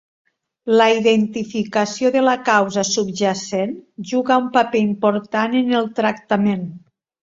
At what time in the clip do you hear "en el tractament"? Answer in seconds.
5.65-6.71